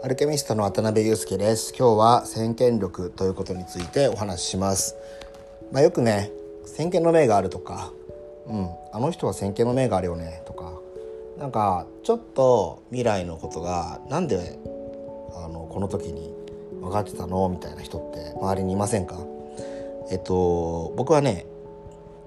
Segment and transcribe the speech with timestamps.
[0.00, 1.74] アルケミストの渡辺裕介です。
[1.76, 4.94] 今日は先見力ということについてお話しします。
[5.72, 6.30] まあ、よくね
[6.66, 7.90] 先見の明があるとか
[8.46, 10.72] うんあの人は先見の明があるよねとか
[11.38, 14.58] なんかちょっと未来のことがなんで
[15.34, 16.32] あのこの時に
[16.80, 17.48] 分かってたの？
[17.48, 19.18] みたいな人って周りにいませんか？
[20.10, 21.44] えっと僕はね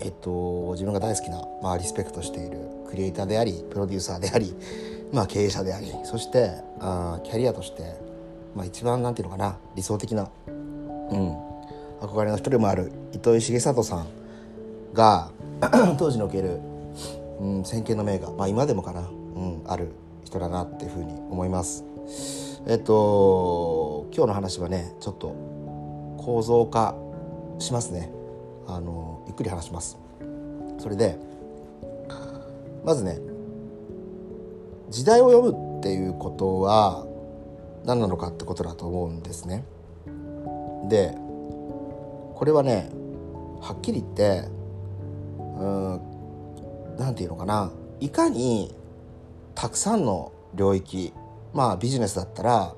[0.00, 2.58] えっと自分が大好きな、まあ、リスペクトしている
[2.88, 4.54] クリエイターでありプロデューサーであり
[5.12, 7.82] まあ、経営者でありそしてあキャリアとして、
[8.54, 11.36] まあ、一番なんていうのかな理想的な、うん、
[12.00, 14.06] 憧れの一人もある糸井重里さん
[14.92, 15.30] が
[15.98, 16.60] 当時における、
[17.40, 19.90] うん、先見の明が、まあ、今でもかな、うん、ある
[20.24, 21.84] 人だなっていうふうに思います。
[22.66, 25.28] えっと今日の話はねちょっと
[26.18, 26.94] 構造化
[27.58, 28.12] しますね
[28.66, 29.98] あのゆっくり話します。
[30.78, 31.18] それで
[32.84, 33.18] まずね
[34.90, 37.06] 時代を読むっていうことは
[37.84, 39.64] 何なのかってことだと思うんですね。
[40.88, 41.14] で
[42.34, 42.90] これはね
[43.60, 44.48] はっきり言って
[45.38, 46.00] うん
[46.98, 48.74] 何て言うのかないかに
[49.54, 51.12] たくさんの領域
[51.52, 52.74] まあビジネスだったら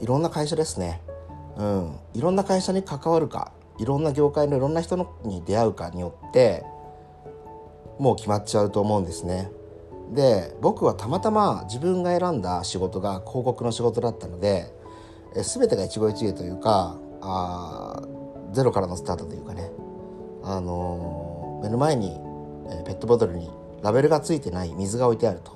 [0.00, 1.00] いろんな会社ですね、
[1.56, 6.64] うん、いろんな会社に関わるかいろんな業界のいろんな人に出会うかによって
[7.98, 9.50] もう決まっちゃうと思うんですね。
[10.12, 14.72] で僕はたまたま自分が選んだ仕事が広告の仕事だったので
[15.34, 18.02] え全てが一期一会というかあ
[18.52, 19.70] ゼロからのスタートというかね、
[20.44, 22.16] あのー、目の前に、
[22.70, 23.50] えペットボトルに
[23.82, 25.52] ラベルがついてない水が置いてあると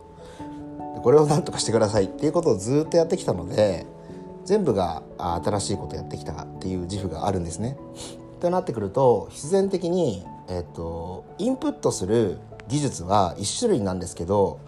[0.97, 3.87] でこれを何とかしてくださいっていうことをずっとやってきたので
[4.45, 7.77] 全部が新しいことやってきたっていう自負があるんですね。
[8.41, 12.39] となってくると必然的に、えっと、インプットする
[12.69, 14.61] 技術は1種類なんですけど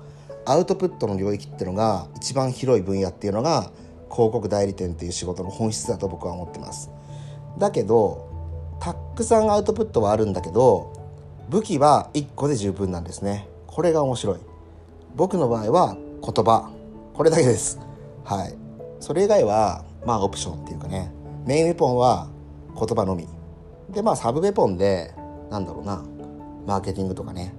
[0.47, 3.71] アウトプットの領域っていうのが一番広い分野っていうのが
[4.11, 6.91] 広告代理店っていう仕事の本質だと僕は思ってます。
[7.59, 8.29] だけど
[8.81, 10.93] たくさんアウトプットはあるんだけど
[11.51, 13.49] 武器は1個で十分なんですね。
[13.67, 14.39] これが面白い。
[15.15, 16.71] 僕の場合は言葉。
[17.15, 17.79] これだけです。
[18.25, 18.55] はい。
[19.01, 21.13] それ以外はまあオプションっていうかね。
[21.47, 22.29] メインウェポンは
[22.75, 23.29] 言葉のみ。
[23.91, 25.13] でまあサブウェポンで
[25.51, 26.03] なんだろうな。
[26.67, 27.55] マーケティングとかね。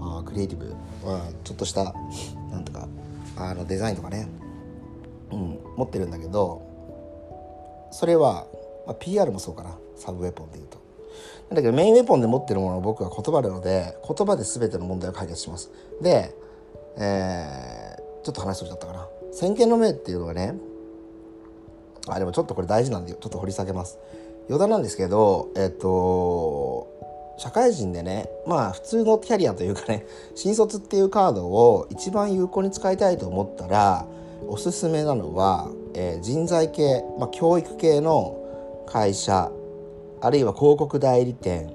[0.00, 0.74] あクリエイティブ、
[1.04, 1.94] まあ、ちょっとした
[2.50, 2.88] なんとか
[3.36, 4.28] あのデザインとかね、
[5.32, 8.46] うん、持ってるんだけどそれは、
[8.86, 10.84] まあ、PR もそうかなサブウェポンでいうと。
[11.48, 15.70] だけどメインウェポンで持ってるものは僕は言葉なので言葉で全ての問題を解決します。
[16.02, 16.34] で、
[16.98, 19.08] えー、ちょっと話しとっちゃったかな。
[19.32, 20.54] 先見の明っていうのはね
[22.08, 23.98] あでもちょっとこれ大事なんでちょっと掘り下げます。
[24.48, 26.95] 余談なんですけどえっ、と
[27.38, 34.06] 社会人でねまあ普通のキャリアというかね 新卒っていうカードを一番有効に使いたいと思ったら
[34.48, 38.36] おすすめなのは、えー、人材系、まあ、教育系の
[38.86, 39.50] 会社
[40.20, 41.74] あるいは広告代理店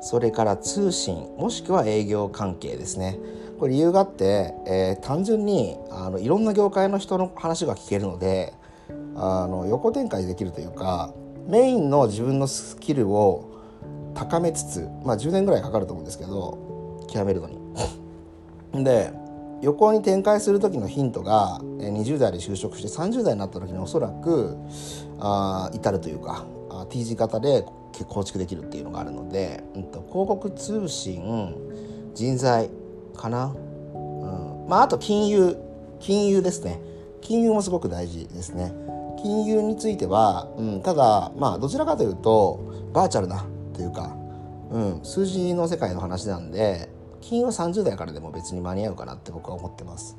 [0.00, 3.18] それから通信もしくは営業関係ですね。
[3.58, 8.54] これ理由があって、えー、単純にあのいろんな業界の人の話が聞けるので
[9.16, 11.12] あの横展開できるというか
[11.48, 13.47] メインの自分のスキルを
[14.18, 17.58] 高めつつまあ10年ぐらいかかると思うんですけど極めるのに。
[18.84, 19.12] で
[19.62, 24.56] 横に展開する時のヒントが20代で就職して30代になった時におそらく
[25.18, 26.46] あ至るというか
[26.90, 27.64] T 字型で
[28.08, 31.56] 構築できるっていうのがあるので、うん、と広告通信
[32.14, 32.70] 人材
[33.16, 33.46] かな、
[33.94, 34.66] うん。
[34.68, 35.56] まあ、あと金融
[35.98, 36.80] 金融ですね。
[37.20, 38.72] 金融もすごく大事ですね。
[39.20, 43.44] 金融については、うん、ただまあどちらかというとバーチャルな
[43.78, 44.16] というか、
[44.70, 46.90] うん、数字の世界の話なんで
[47.20, 50.16] 金は30代からでも別に間に合うかなって僕は思ってます。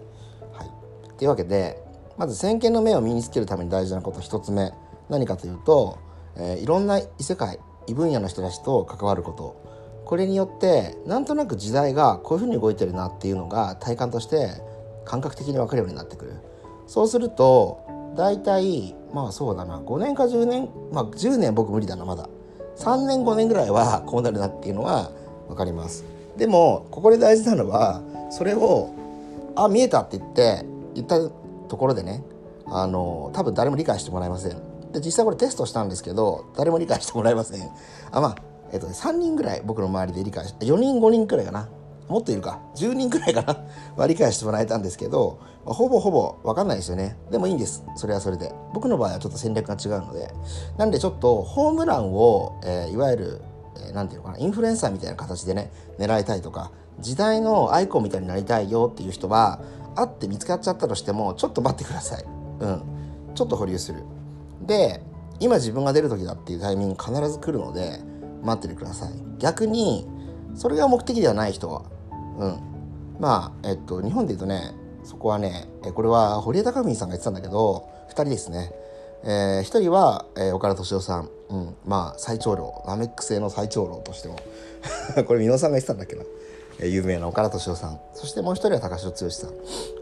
[0.54, 0.70] はい、
[1.18, 1.84] というわけで
[2.18, 4.72] まず先見の目を身につけるために大事なこと1つ目。
[5.10, 5.98] 何かというと、
[6.36, 9.70] えー、いろんな異世界異分野の人たちと関わること。
[10.06, 14.50] これによってなんとなく時代がこういうふうに動いてるなっていうのが体感として
[15.06, 16.34] 感覚的に分かるようになってくる。
[16.88, 22.28] そうすると大体まあそうだな5年か10年まあ10年僕無理だなまだ。
[22.80, 25.12] 3年5年ぐらいはこうなるなっていうのは
[25.48, 26.06] 分かります。
[26.38, 28.90] でもここで大事なのはそれを
[29.56, 30.66] 「あ見えた」って言って
[30.96, 31.18] 言った
[31.68, 32.24] ところでね
[32.66, 34.52] あの多分誰も理解してもらえません。
[34.94, 37.70] で実際これテストしたんですけど誰も理解してもらえません。
[38.12, 38.36] あまあ
[38.72, 41.68] えっとね3人ぐらい僕の周りで理解して4人5人くらいかな。
[42.10, 43.58] もっといるか10人くらいかな。
[43.96, 47.18] は理解してもらえたんですけど、まあ、ほぼほぼ分かんないですよね。
[47.32, 47.86] でもいいんです。
[47.96, 48.52] それはそれで。
[48.74, 50.34] 僕の場合はちょっと戦略が違うので。
[50.78, 53.42] なんでちょっとホームランを、えー、いわゆる
[53.94, 59.62] 何、えー、て言うのかなインフルエンサーみたいな形でね狙いたいとか時代のアイコンみたいになりたいよっていう人は
[59.96, 62.24] 会って見つかっちゃったとしてもちょっと待ってください。
[62.24, 62.82] うん。
[63.36, 64.04] ちょっと保留する。
[64.66, 65.02] で
[65.40, 68.02] 今自分が出る時だっていうタイミング必ず来るので
[68.44, 69.12] 待っててください。
[69.38, 70.08] 逆に
[70.56, 71.84] それが目的ではない人は
[72.40, 72.60] うん。
[73.20, 78.72] まあえっと日本で言うとねそこはねこれは堀江貴文さんが言ってたんだけど2人ですね。
[79.24, 82.84] えー、1人は、えー、岡田斗司夫さん、うん、まあ最長老。
[82.88, 84.38] ラメック製の最長老としても。
[85.28, 86.24] これ箕野さんが言ってたんだっけな、
[86.80, 88.00] えー、有名な岡田斗司夫さん。
[88.14, 89.50] そしてもう1人は高城剛さん。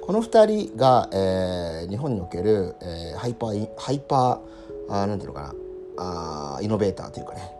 [0.01, 5.55] この2人が、えー、日本における、えー、ハイパーハイパーあなんていうのかな。
[5.99, 7.51] あイノベーターというかね。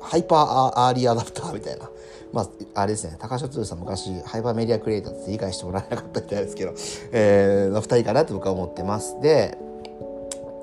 [0.00, 1.88] ハイパーアーリーアダプターみたいな。
[2.32, 6.72] まあ、あれですね、高城剛さん昔、ハイパーメディアクリエイターって理解してもらえなかったみたいですけど、
[7.12, 9.20] えー、の2人かなと僕は思ってます。
[9.20, 9.58] で、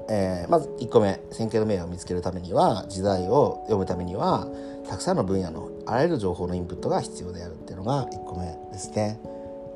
[0.10, 4.48] えー、まず1個目線形の名を見つけるためには時代を読むためには
[4.89, 9.19] たくさんの分野のあらゆる情報のインプットが必要であるっていうのが1個目ですね。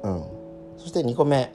[0.03, 0.23] うん、
[0.77, 1.53] そして2個目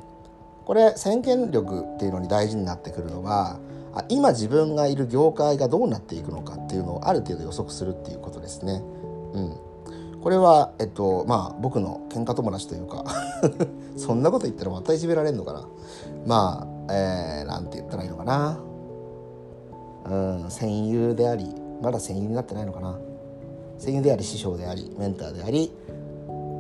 [0.65, 3.59] これ先見力っていうのに大事になってくるのは
[3.95, 8.81] あ今自分がいる業界がどうなっていくのかっていうのをある程度予測するっていうことですね。
[9.35, 9.57] うん、
[10.29, 13.03] これは、えっと、まあ僕の喧嘩友達というか
[13.97, 15.67] そんなこと言ったらまたいじめられるのかな。
[16.27, 18.61] まあ、えー、なんて言ったらいいのかな。
[20.05, 22.99] うん戦友でありまだ戦友になってないのかな。
[23.79, 25.73] 戦友であり師匠でありメンターであり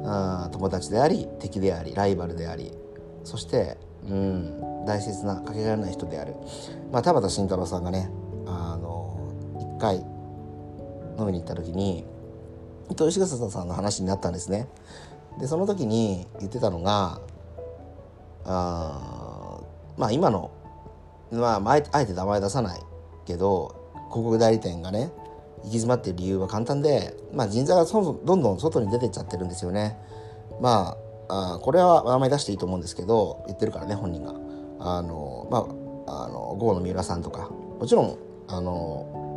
[0.06, 2.72] あ友達であり敵でありライバルであり
[3.22, 3.76] そして
[4.08, 6.32] うん大切なかけがえのない人である、
[6.90, 8.10] まあ、田畑慎太郎さんがね
[8.46, 9.14] あの
[9.58, 9.96] 一回
[11.18, 12.06] 飲みに行った時に
[12.90, 14.68] 伊藤重里さんの話になったんですね。
[15.38, 17.20] でその時に言ってたのが
[18.44, 19.60] あ
[19.96, 20.50] まあ今の、
[21.30, 22.80] まあ、あえて名前出さない
[23.26, 23.76] けど
[24.10, 25.12] 広告代理店がね
[25.58, 29.98] 行き詰まっている理由は簡単で、まあ、人材がそどんどん外に出てっちゃってるんですよね。
[30.60, 30.96] ま
[31.28, 34.34] ああこれは名前出していいと思うんですけど言ってるからね本人が。
[34.80, 35.58] あのま
[36.06, 39.27] ああの郷の三浦さんとかもちろんあの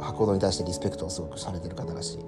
[0.00, 2.18] 博報に対してリスペクトをすごくされてる方だし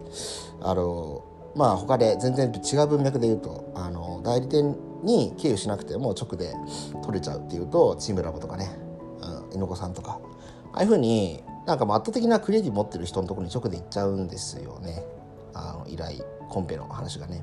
[0.61, 1.25] あの
[1.55, 6.55] まあ他で全然違う文脈で言うとあの代理店に経由しなくても直で
[7.03, 8.71] 取れちゃうっていうとチームラボとかね、
[9.21, 10.21] うん、猪子さんとか
[10.73, 15.05] ああいうふうになんか圧倒的なクリエイティブ持ってる人のところに直で行っちゃうんですよね
[15.55, 17.43] あの依頼コンペの話がね。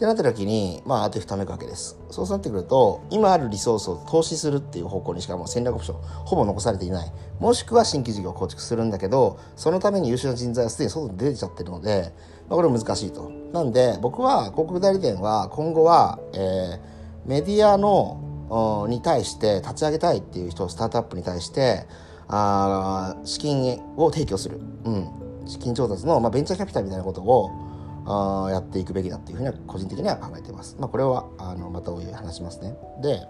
[0.00, 1.98] ってなった時にまああとふためくわけです。
[2.08, 7.12] そうなってくると今あるリソースを投資するっていう方向にしかもう戦略オプションほぼ残されていない。
[7.38, 12.14] もしくは新規事業を構築するんだけどそのために優秀な人材はすでに外に出てちゃってるので、
[12.48, 13.30] まあ、これ難しいと。
[13.52, 16.80] なんで僕は広告代理店は今後は、えー、
[17.26, 21.86] メディアのに対して立ち上げたいっていう人スタートアップに対して
[22.26, 25.08] あ資金を提供する、うん、
[25.46, 27.69] 資金調達の、まあ、ベンチャーキャピタルみたいなことを
[28.06, 30.76] あやっていくべきだっていうふうには個人的には考えています。
[30.78, 32.76] まあ、これはあのまたおいおい話しますね。
[33.02, 33.26] で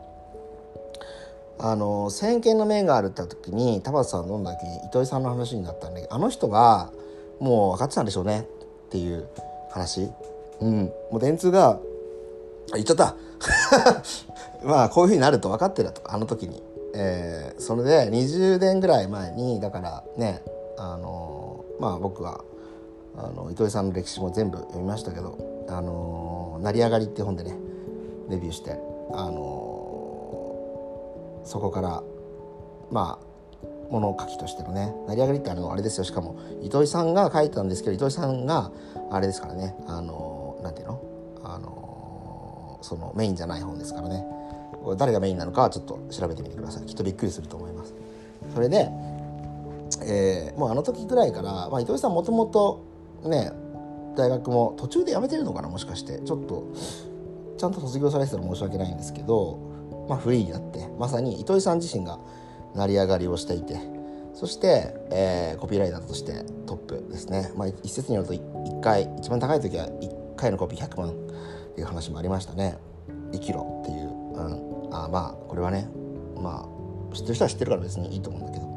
[1.58, 6.90] あの先見の面があるって時に田畑さん飲んだ時に糸井さんの話になったんであの人は
[7.38, 8.46] もう分かってたんでしょうね
[8.86, 9.28] っていう
[9.70, 10.10] 話。
[10.60, 11.78] うん、もう電通が
[12.74, 13.16] 言っちゃった
[14.64, 16.62] まあこういうふうになると分かってたとあの時に。
[16.94, 20.42] えー、それで20年ぐらい前にだからね
[20.76, 22.44] あのまあ僕は
[23.22, 25.36] あの糸井さんの歴史も全部読みましたけど
[25.68, 27.56] 「あの成り上がり」って本でね
[28.30, 28.78] デビューして、
[29.12, 32.02] あのそこから
[32.90, 33.24] まあ
[33.90, 36.04] 物書きとしてのね成り上がりってあのあれですよ。
[36.04, 38.70] しかも糸井さんが書いたんですけど糸井さんが
[39.10, 41.00] あれですからねあのなんていうの？
[41.42, 44.24] あのそのメインじゃない本ですからね。
[44.96, 46.86] 誰がメインなのかはちょっと調べてみてください。
[46.86, 47.94] きっとびっくりすると思います。
[48.54, 48.88] それで、
[50.02, 52.80] えー、もうあの時ぐらいから、まあ、糸井さんもともと
[53.28, 53.52] ね
[54.16, 56.18] 大学も途中で辞めてるのかなもしかして。
[56.20, 56.72] ちょっと
[57.60, 62.18] ちゃんと卒業されてたら申し訳ないんですけど、まあ、フリーになってまさに糸井さん自身が
[62.74, 63.78] 成り上がりをしていて
[64.32, 71.12] そして、えー、コピーライターとしてトップですね、まあ、一説によると1回一番高い時は1回のコピー100万っ
[71.74, 72.78] ていう話もありましたね。
[73.32, 75.86] 生きろっていう、うん、あまあこれはね
[76.36, 78.70] まあ知ってる人は知ってるから別にいいと思うんだけど。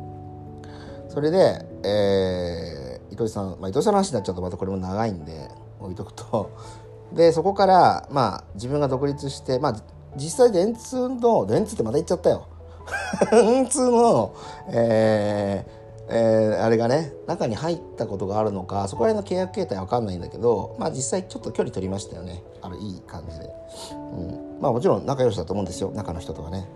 [1.07, 2.82] それで、えー
[3.13, 6.51] 糸井さん、まあ、糸井さんの話になっちゃうとまたこれも長いんで置いとくと。
[7.13, 9.75] でそこからまあ自分が独立してまあ
[10.15, 12.47] 実際電通の電通ってまた言っちゃったよ。
[13.31, 14.33] 電通の
[14.69, 22.43] えーえー、あれがね中に入ったことがあるのかそこら辺の契約形態は分かんないんだけどまあ実際ちょっと距離取りましたよね。
[22.61, 23.49] あのいい感じで、
[23.91, 25.91] うん、まあもちろん仲良しだと思うんですよ。
[25.91, 26.67] 中の人とはね。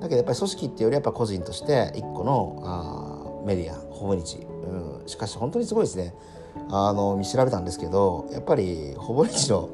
[0.00, 6.14] だけどやっぱり組織っていうよりやっぱ個人として一個のあメディアほぼ日うん、しかし本当にすごいですね。
[6.70, 9.70] あの見調べたんですけどやっぱりほぼ日の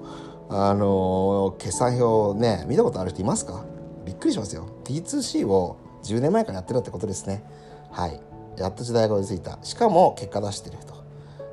[0.48, 3.64] あの決算表ね見たことある人いますか？
[4.04, 4.68] びっくりしますよ。
[4.84, 7.42] T2C を10年前からやってるってことですね。
[7.90, 8.20] はい。
[8.56, 9.58] やっと時代が追いついた。
[9.62, 10.94] しかも結果出してると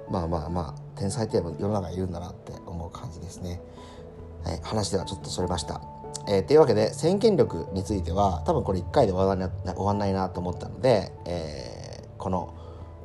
[0.10, 3.60] まあまあまあ天才って世の中いるんだなって思う感じですね、
[4.44, 5.82] はい、話ではちょっとそれました。
[6.28, 12.54] えー、というわけで先見力については多分これ1回で終わら終わんないなと思ったので、えー、この、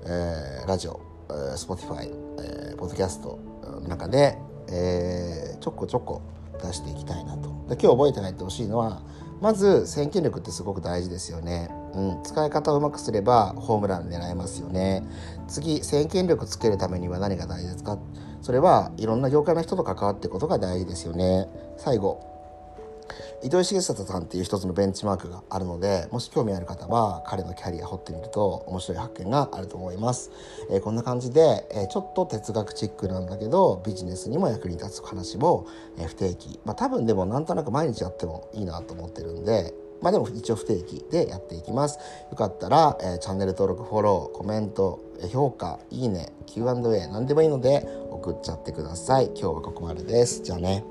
[0.05, 4.39] えー、ラジオ、えー、Spotify、えー、ポッドキャストの中で、
[4.69, 6.23] えー、ちょこちょこ
[6.63, 7.49] 出していきたいなと。
[7.69, 9.03] で今日覚えて帰ってほしいのは
[9.41, 15.03] まず先見力ってすごく大事ですよね、うん、使い方をうまくすればホームラン狙えますよね。
[15.49, 17.99] 次先見力つけるためには何が大事ですか？
[18.43, 21.49] それはいろんな業界の人と関わっていくことが大事ですよね。
[21.79, 22.30] 最後
[23.43, 30.31] 糸井重里さんっていう一つのベンチマークがあるのでもし興味ある方は彼のキャリア掘ってみると面白い発見があると思います、
[30.71, 35.67] えー、こんな感じで、えー、ちょっと哲学チックなんだけどビジネスにも役に立つ話を、
[35.99, 41.99] えー、不定期まあ多分でもなんとなく毎日やってもいいなと思ってるんでまあでも一応不定期でやっていきます。
[42.31, 44.99] よかったら、えー、チャンネル登録、フォロー、コメント、
[45.31, 46.73] 評価、いいね、Q&A
[47.09, 49.27] 何でもいいので送っちゃってください。
[49.27, 50.41] 今日はここまでです。
[50.43, 50.85] じゃあね。